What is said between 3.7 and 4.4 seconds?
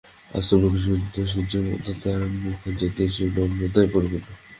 পরিপূর্ণ।